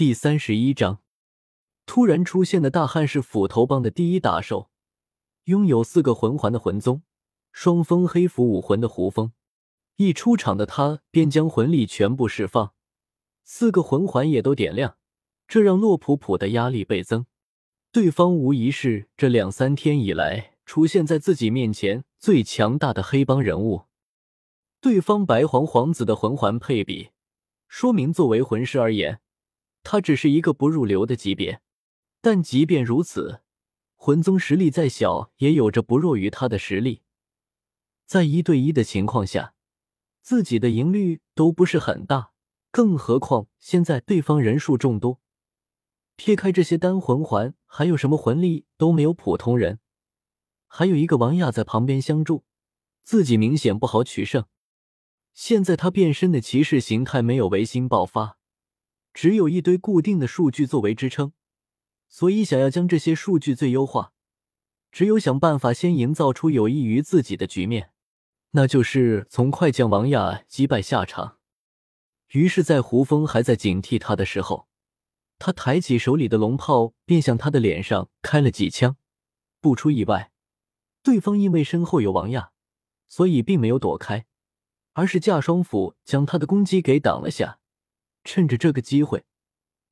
[0.00, 1.02] 第三十一章，
[1.84, 4.70] 突然出现的大汉是斧头帮的第一大兽，
[5.44, 7.02] 拥有四个魂环的魂宗，
[7.52, 9.34] 双峰黑符武魂的胡风。
[9.96, 12.72] 一出场的他便将魂力全部释放，
[13.44, 14.96] 四个魂环也都点亮，
[15.46, 17.26] 这让洛普普的压力倍增。
[17.92, 23.82] 对方无疑是这两三天以来出现在自己面前最强大的黑帮人物。
[24.80, 27.10] 对方白皇皇子的魂环配比，
[27.68, 29.20] 说明作为魂师而言。
[29.82, 31.60] 他只是一个不入流的级别，
[32.20, 33.42] 但即便如此，
[33.96, 37.02] 魂宗实力再小，也有着不弱于他的实力。
[38.06, 39.54] 在一对一的情况下，
[40.20, 42.32] 自己的赢率都不是很大，
[42.70, 45.20] 更何况现在对方人数众多，
[46.16, 49.78] 撇开这些单魂环，还有什么魂力都没有普通人。
[50.66, 52.44] 还有一个王亚在旁边相助，
[53.02, 54.44] 自己明显不好取胜。
[55.32, 58.39] 现在他变身的骑士形态没有维新爆发。
[59.12, 61.32] 只有一堆固定的数据作为支撑，
[62.08, 64.12] 所以想要将这些数据最优化，
[64.90, 67.92] 只有想办法先营造出有益于自己的局面，
[68.52, 71.38] 那就是从快将王亚击败下场。
[72.32, 74.68] 于是，在胡峰还在警惕他的时候，
[75.38, 78.96] 他抬起手里的龙炮，便向他的脸上开了几枪。
[79.60, 80.32] 不出意外，
[81.02, 82.50] 对方因为身后有王亚，
[83.08, 84.26] 所以并没有躲开，
[84.94, 87.59] 而是架双斧将他的攻击给挡了下。
[88.24, 89.24] 趁着这个机会，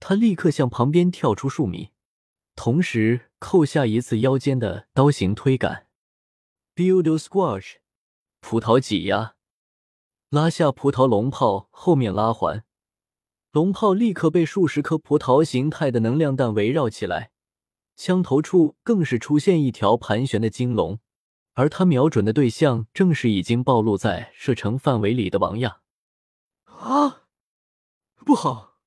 [0.00, 1.90] 他立刻向旁边跳出数米，
[2.54, 5.86] 同时扣下一次腰间的刀形推杆
[6.74, 7.76] ，Build Squash，
[8.40, 9.34] 葡萄挤压，
[10.30, 12.64] 拉下葡萄龙炮后面拉环，
[13.52, 17.30] 龙炮立刻被数十颗葡萄形态的能量弹围绕起来，
[17.96, 21.00] 枪头处更是出现一条盘旋的金龙，
[21.54, 25.80] 而他瞄准的对象正是已经暴露在射程范围里的王亚。
[26.66, 27.22] 啊！
[28.24, 28.78] 不好！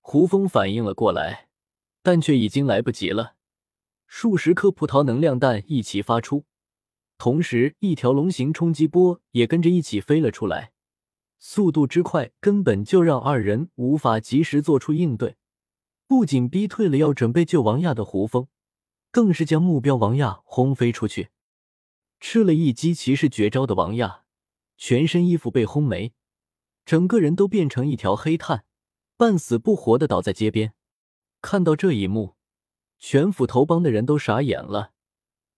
[0.00, 1.48] 胡风反应了过来，
[2.02, 3.36] 但却已经来不及了。
[4.06, 6.44] 数十颗葡萄能量弹一起发出，
[7.18, 10.72] 同时一条龙形冲击波也跟着一起飞了出来，
[11.38, 15.36] 速度之快，根本就让二人无法及时做出应对。
[16.06, 18.48] 不仅逼退了要准备救王亚的胡风，
[19.10, 21.30] 更是将目标王亚轰飞出去。
[22.20, 24.24] 吃了一击骑士绝招的王亚，
[24.76, 26.14] 全身衣服被轰没。
[26.84, 28.64] 整个人都变成一条黑炭，
[29.16, 30.74] 半死不活的倒在街边。
[31.40, 32.36] 看到这一幕，
[32.98, 34.92] 全斧头帮的人都傻眼了，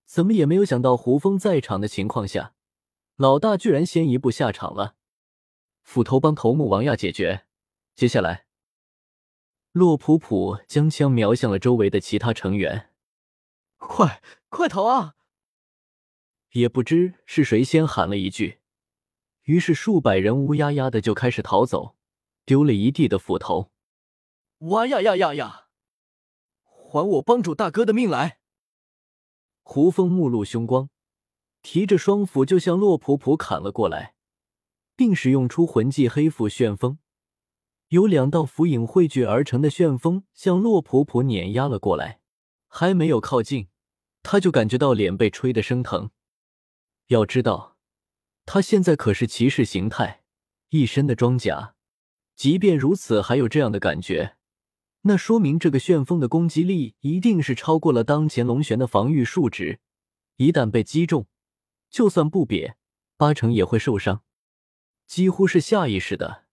[0.05, 2.55] 怎么也没有想到胡峰在场的情况下，
[3.17, 4.97] 老大居然先一步下场了。
[5.83, 7.47] 斧头帮头目王亚解决，
[7.95, 8.47] 接下来，
[9.73, 12.91] 洛普普将枪瞄向了周围的其他成员，
[13.77, 15.15] 快快逃啊！
[16.53, 18.59] 也不知是谁先喊了一句。
[19.47, 21.95] 于是数百人乌压压的就开始逃走，
[22.45, 23.71] 丢了一地的斧头。
[24.59, 25.69] 哇呀呀呀呀！
[26.65, 28.41] 还我帮主大哥的命来！
[29.63, 30.91] 胡风目露凶光，
[31.63, 34.15] 提着双斧就向洛普普砍了过来，
[34.97, 36.99] 并使用出魂技黑斧旋风，
[37.89, 42.21] 有两道符影汇聚而成的旋风向洛普普碾压了过来。
[42.67, 43.69] 还没有靠近，
[44.25, 46.11] 他就感觉到脸被吹得生疼。
[47.07, 47.76] 要知道。
[48.47, 50.23] 他现在可是骑士形态，
[50.71, 51.75] 一身的装甲。
[52.37, 54.37] 即便如此，还有这样的感觉，
[55.03, 59.81] 那说明这个旋风的攻击力一定是超过了当前龙玄的防御数值。
[60.37, 61.27] 一旦被击中，
[61.91, 62.75] 就算不瘪，
[63.17, 64.23] 八成也会受伤。
[65.07, 66.45] 几乎是下意识的，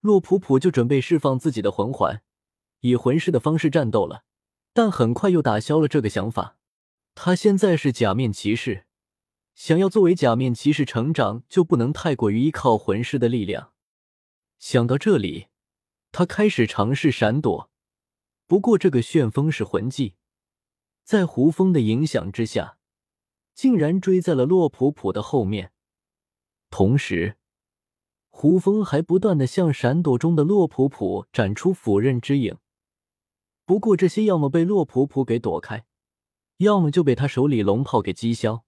[0.00, 2.22] 洛普普就准备释放自己的魂环，
[2.80, 4.24] 以魂师的方式战斗了。
[4.72, 6.58] 但很快又打消了这个想法。
[7.14, 8.86] 他现在是假面骑士。
[9.62, 13.74] 想要作为假面骑士成长，就不能太过于依靠魂师的力量。
[14.58, 15.48] 想到这里，
[16.12, 17.70] 他开始尝试闪躲。
[18.46, 20.14] 不过这个旋风是魂技，
[21.04, 22.78] 在胡风的影响之下，
[23.52, 25.72] 竟然追在了洛普普的后面。
[26.70, 27.36] 同时，
[28.30, 32.56] 胡风还不断的向闪躲中的洛普普展出斧刃之影。
[33.66, 35.84] 不过这些要么被洛普普给躲开，
[36.56, 38.64] 要么就被他手里龙炮给击消。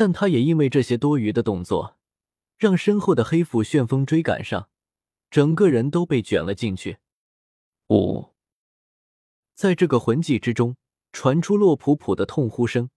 [0.00, 1.98] 但他也因为这些多余的动作，
[2.56, 4.70] 让身后的黑斧旋风追赶上，
[5.30, 7.00] 整个人都被卷了进去。
[7.90, 8.30] 五，
[9.54, 10.76] 在这个魂技之中，
[11.12, 12.88] 传出洛普普的痛呼声，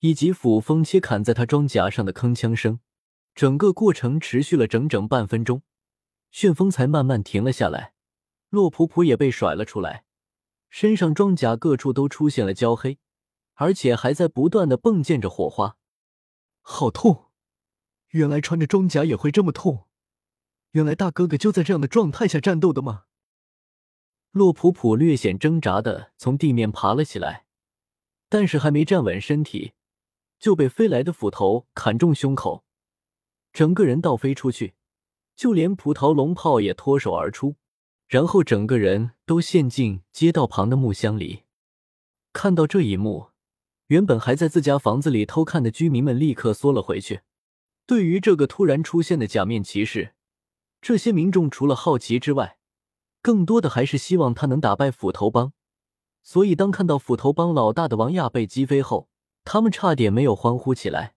[0.00, 2.80] 以及斧锋切砍在他装甲上的铿锵声。
[3.34, 5.62] 整个过程持续了整整半分钟，
[6.30, 7.94] 旋风才慢慢停了下来。
[8.50, 10.04] 洛普普也被甩了出来，
[10.68, 12.98] 身上装甲各处都出现了焦黑，
[13.54, 15.78] 而且还在不断的迸溅着火花。
[16.68, 17.26] 好痛！
[18.08, 19.86] 原来穿着装甲也会这么痛。
[20.72, 23.04] 原来大哥哥就在这样的状态下战斗的吗？
[24.32, 27.46] 洛普普略显挣扎的从地面爬了起来，
[28.28, 29.74] 但是还没站稳身体，
[30.40, 32.64] 就被飞来的斧头砍中胸口，
[33.52, 34.74] 整个人倒飞出去，
[35.36, 37.54] 就连葡萄龙炮也脱手而出，
[38.08, 41.44] 然后整个人都陷进街道旁的木箱里。
[42.32, 43.30] 看到这一幕，
[43.88, 47.20] 原本还在自家房子里偷看的居民们立刻缩了回去。
[47.86, 50.14] 对于这个突然出现的假面骑士，
[50.80, 52.58] 这些民众除了好奇之外，
[53.22, 55.52] 更多的还是希望他能打败斧头帮。
[56.22, 59.08] 所以，当看到斧头帮老大的王亚被击飞后，
[59.44, 61.14] 他们差点没有欢呼起来。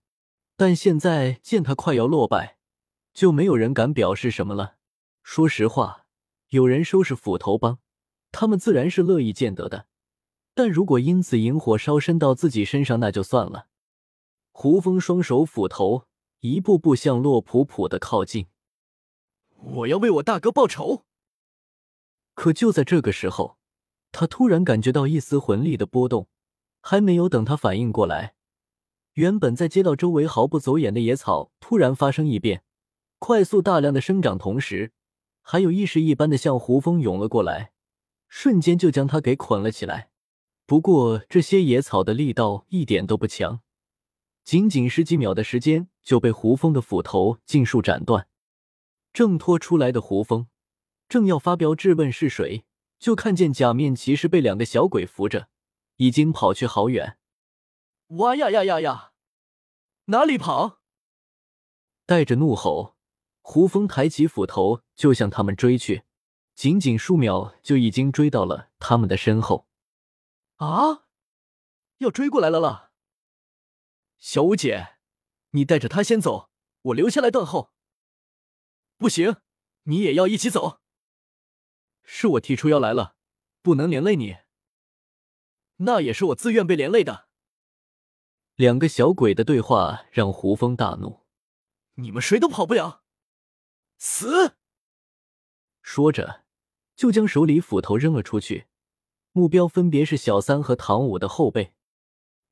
[0.56, 2.58] 但现在见他快要落败，
[3.12, 4.76] 就没有人敢表示什么了。
[5.24, 6.06] 说实话，
[6.50, 7.80] 有人收拾斧头帮，
[8.30, 9.86] 他们自然是乐意见得的。
[10.54, 13.66] 但如果因此引火烧身到自己身上，那就算了。
[14.52, 16.06] 胡风双手斧头。
[16.42, 18.46] 一步步向洛普普的靠近，
[19.58, 21.04] 我要为我大哥报仇。
[22.32, 23.58] 可就在这个时候，
[24.10, 26.28] 他突然感觉到一丝魂力的波动，
[26.80, 28.36] 还没有等他反应过来，
[29.12, 32.64] 原本在街道周围毫不走眼的野草突然发生异变，
[33.18, 34.92] 快速大量的生长，同时
[35.42, 37.72] 还有意识一般的向胡风涌了过来，
[38.28, 40.09] 瞬间就将他给捆了起来。
[40.70, 43.60] 不过这些野草的力道一点都不强。
[44.44, 48.28] 仅仅十几秒的时间，就被胡蜂的斧头尽数斩断。
[49.12, 50.46] 挣脱出来的胡蜂，
[51.08, 52.62] 正要发飙质问是谁，
[53.00, 55.48] 就看见假面骑士被两个小鬼扶着，
[55.96, 57.18] 已经跑去好远。
[58.10, 59.10] 哇呀呀呀呀！
[60.04, 60.78] 哪里跑？
[62.06, 62.94] 带着怒吼，
[63.40, 66.04] 胡蜂抬起斧头就向他们追去。
[66.54, 69.66] 仅仅数秒，就已经追到了他们的身后。
[70.60, 71.06] 啊！
[71.98, 72.92] 要追过来了了！
[74.18, 74.98] 小五姐，
[75.50, 76.50] 你带着他先走，
[76.82, 77.72] 我留下来断后。
[78.98, 79.36] 不行，
[79.84, 80.82] 你也要一起走。
[82.02, 83.16] 是我提出要来了，
[83.62, 84.36] 不能连累你。
[85.76, 87.28] 那也是我自愿被连累的。
[88.56, 91.26] 两个小鬼的对话让胡峰大怒
[91.96, 93.02] ：“你们谁都跑不了，
[93.96, 94.56] 死！”
[95.80, 96.44] 说着，
[96.94, 98.66] 就将手里斧头扔了出去，
[99.32, 101.72] 目标分别是小三和唐五的后背。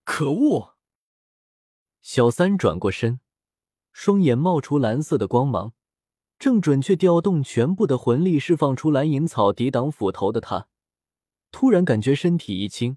[0.04, 0.74] 可恶！
[2.00, 3.20] 小三转过身，
[3.92, 5.72] 双眼冒出蓝色的光芒，
[6.38, 10.68] 正准确调动全部的魂力释放出蓝银草抵挡斧头的他，
[11.50, 12.96] 突然感觉身体一轻，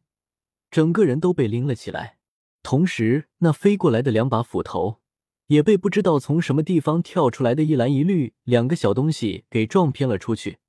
[0.70, 2.20] 整个人都被拎了起来。
[2.64, 5.02] 同时，那飞过来的两把斧头
[5.48, 10.60] 也被不知道从什么地方跳出来的一蓝一绿两个小东西给撞偏了出去，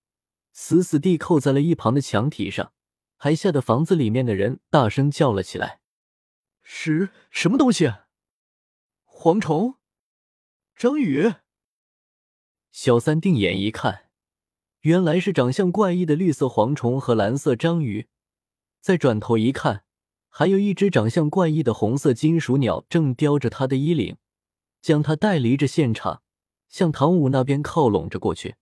[0.52, 2.72] 死死地扣在了一旁的墙体上，
[3.24, 5.78] 还吓得房子里面的人大声叫了起来
[6.60, 7.88] ：“是什么东西？”
[9.06, 9.76] 蝗虫，
[10.74, 11.32] 章鱼。
[12.72, 14.10] 小三定眼一看，
[14.80, 18.08] 原来是长相怪异的绿色蝗虫和蓝色章鱼。
[18.80, 19.84] 再转头一看，
[20.28, 24.16] 还有一只长相怪异的红色金属鸟正叼着他的衣领，
[24.80, 26.24] 将他带离着现场，
[26.68, 28.56] 向唐舞那边靠拢着过去。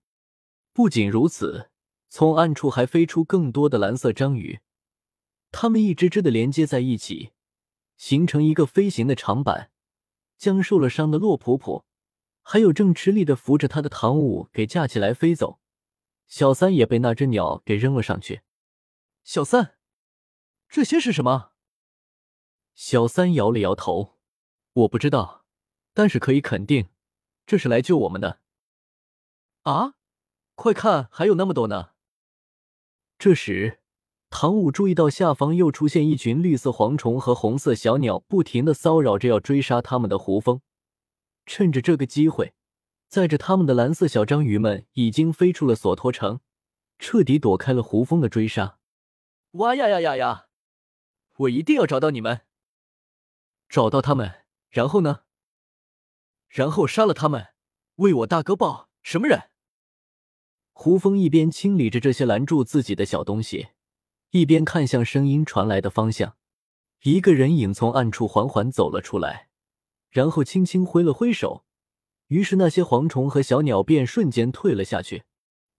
[0.71, 1.70] 不仅如此，
[2.13, 4.59] 从暗处还飞出更多的蓝色章鱼，
[5.49, 7.31] 它们一只只的连接在一起，
[7.95, 9.71] 形成一个飞行的长板。
[10.37, 11.85] 将受了伤的洛普普，
[12.41, 15.61] 还有正吃力的扶着他的唐舞给架起来飞走，
[16.27, 18.41] 小三也被那只鸟给扔了上去。
[19.23, 19.77] 小三，
[20.67, 21.51] 这些是什么？
[22.73, 24.17] 小三摇了摇头，
[24.73, 25.45] 我不知道，
[25.93, 26.89] 但是可以肯定，
[27.45, 28.41] 这是来救我们的。
[29.61, 29.93] 啊，
[30.55, 31.91] 快看，还有那么多呢！
[33.21, 33.81] 这时。
[34.31, 40.61] 唐舞注意到下方又出现一群绿色蝗虫和红色小鸟，不停的骚扰着要追杀他们的胡蜂。
[41.45, 42.55] 趁着这个机会，
[43.07, 46.39] 载着他们的蓝色小章鱼们已经飞出了索托城，
[46.97, 48.79] 彻底躲开了胡蜂的追杀。
[49.51, 50.47] 哇呀呀呀呀！
[51.35, 52.41] 我一定要找到你们，
[53.69, 55.25] 找到他们，然后呢？
[56.49, 57.49] 然后杀了他们，
[57.97, 59.50] 为我大哥报什么人？
[60.83, 63.67] 胡蜂一边清理着这些拦住自己的小东西。
[64.31, 66.35] 一边看向声音传来的方向，
[67.03, 69.49] 一个人影从暗处缓缓走了出来，
[70.09, 71.65] 然后轻轻挥了挥手，
[72.29, 75.25] 于是那些蝗虫和小鸟便瞬间退了下去。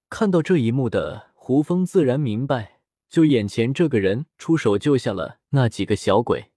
[0.08, 2.78] 看到这一幕的胡峰自然明白，
[3.08, 6.52] 就眼前这个人出手救下了那几个小鬼。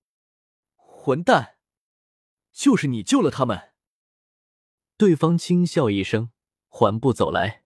[0.75, 1.55] 混蛋，
[2.53, 3.71] 就是你救了他们！
[4.97, 6.29] 对方轻笑一声，
[6.67, 7.63] 缓步走来。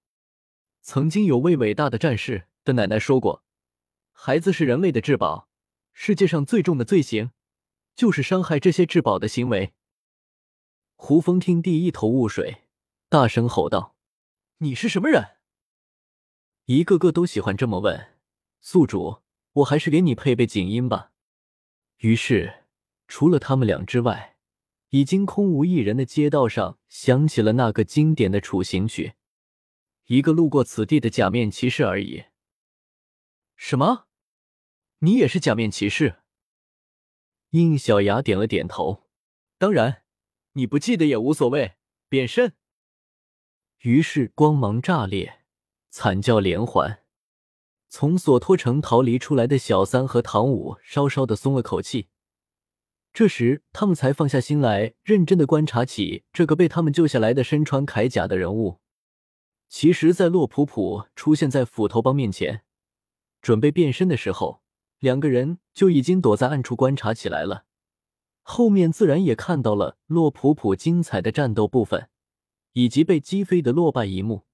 [0.82, 3.44] 曾经有位伟大的战士的奶奶说过。
[4.12, 5.48] 孩子是人类的至宝，
[5.94, 7.32] 世界上最重的罪行，
[7.96, 9.74] 就是伤害这些至宝的行为。
[10.96, 12.64] 胡峰听地一头雾水，
[13.08, 13.96] 大声吼道
[14.60, 15.38] ：“你是什么人？”
[16.66, 18.16] 一个个都喜欢这么问，
[18.60, 19.22] 宿主，
[19.54, 21.12] 我还是给你配备锦音吧。
[22.00, 22.66] 于是，
[23.08, 24.38] 除了他们俩之外，
[24.90, 29.14] 已经空无一人的街道上响起了那个经典的处刑曲。
[30.10, 32.24] 一个路过此地的假面骑士而已。
[33.56, 34.08] 什么？
[35.02, 36.24] 你也是假面骑士？
[37.52, 39.08] 应小牙点了点头。
[39.60, 40.02] 当然，
[40.54, 41.74] 你不记得也无所谓。
[42.08, 42.56] 变身。
[43.82, 45.42] 于是光芒炸裂，
[45.92, 47.04] 惨叫连环。
[47.88, 52.08] 从索托城逃离出来的小三和唐舞稍稍的松了口气。
[53.14, 58.82] 这时，他们才放下心来，认真的观察起这个被他们救下来的身穿铠甲的人物。
[59.70, 62.64] 其实，在洛普普出现在斧头帮面前，
[63.40, 64.64] 准备变身的时候，
[64.98, 67.66] 两个人就已经躲在暗处观察起来了。
[68.42, 72.10] 后面自然也看到了洛普普精彩的战斗部分，
[72.74, 74.46] 以及被击飞的落败一幕。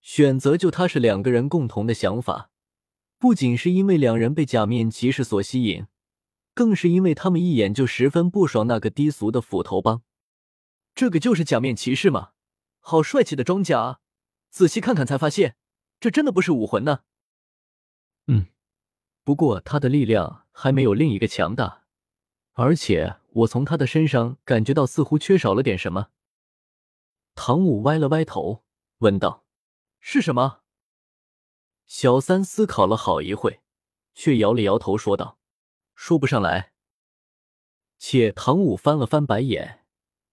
[0.00, 2.50] 选择救他是两个人共同的想法，
[3.18, 5.86] 不仅是因为两人被假面骑士所吸引，
[6.54, 10.02] 更是因为他们一眼就十分不爽那个低俗的斧头帮。
[10.94, 12.30] 这个就是假面骑士吗？
[12.78, 13.98] 好帅气的装甲！
[14.50, 15.56] 仔细看看才发现，
[16.00, 17.04] 这真的不是武魂呢。
[18.26, 18.46] 嗯，
[19.24, 21.84] 不过他的力量还没有另一个强大，
[22.52, 26.10] 而且我从他的身上感觉到似乎缺少了点什么。
[27.34, 28.64] 唐舞歪了歪头，
[28.98, 29.46] 问道
[30.00, 30.62] ：“是什么？”
[31.86, 33.60] 小三思考了好一会，
[34.14, 35.38] 却摇了摇头，说道
[35.94, 36.72] ：“说不上来。”
[37.98, 39.86] 且唐舞翻了翻白眼，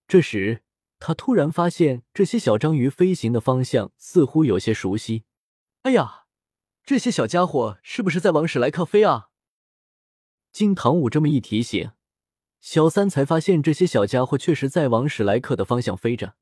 [0.08, 0.65] 这时。
[1.00, 5.26] 他突然发现，这些小章鱼飞行的方向似乎有些熟悉。
[5.84, 6.26] 哎呀，
[6.84, 9.30] 这些小家伙是不是在往史莱克飞啊？
[10.52, 11.92] 经唐舞这么一提醒，
[12.60, 16.36] 小三才发现这些小家伙确实在往史莱克的方向飞着。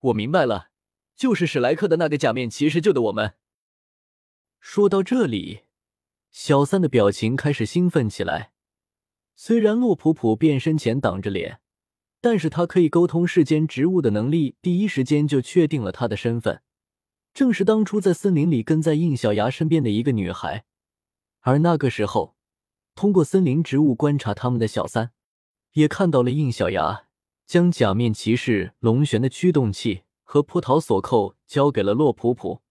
[0.00, 0.68] 我明白了，
[1.16, 3.34] 就是史莱克的那个假面骑士救的我们。
[4.60, 5.62] 说到这里，
[6.30, 8.52] 小三的表情开始兴奋起来。
[9.34, 11.60] 虽然洛普普变身前挡着脸。
[12.22, 16.62] 但是他可以沟通世间植物的能力，第一时间就确定了他的身份，
[17.34, 20.64] 正是当初在森林里跟在应小牙身边的一个女孩。
[21.40, 22.36] 而那个时候，
[22.94, 25.10] 通过森林植物观察他们的小三，
[25.72, 27.06] 也看到了应小牙
[27.44, 32.62] 将假面骑士龙旋的驱动器和葡萄锁扣交给了洛普普。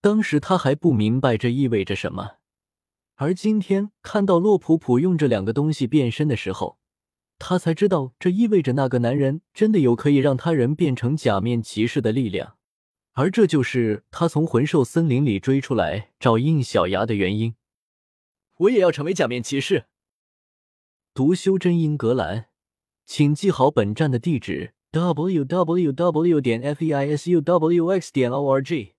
[0.00, 2.38] 当时他还不明白这意味着什么，
[3.14, 6.80] 而今天看到洛普普用这两个东西变身的时候。
[7.44, 12.56] 他才知道，这意味着那个男人真的有可以让他人变成假面骑士的力量，
[13.14, 17.56] 而这就是他从魂兽森林里追出来找应小牙的原因。
[18.58, 19.86] 我也要成为假面骑士。
[21.12, 22.46] 读修真英格兰，
[23.04, 26.40] 请记好本站的地址：w w w.
[26.40, 28.12] 点 f e i s u w x.
[28.12, 28.94] 点 o r g。